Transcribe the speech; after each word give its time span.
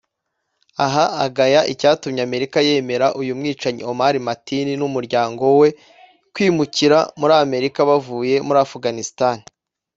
Aha 0.85 1.05
agaya 1.25 1.61
icyatumye 1.73 2.21
Amerika 2.27 2.57
yemerera 2.67 3.07
uyu 3.21 3.33
mwicanyi 3.39 3.81
Omar 3.91 4.13
Mateen 4.27 4.67
n’umuryango 4.79 5.43
we 5.59 5.69
kwimukira 6.33 6.97
muri 7.19 7.33
Amerika 7.45 7.79
bavuye 7.89 8.35
muri 8.47 8.59
Afghanistan 8.67 9.37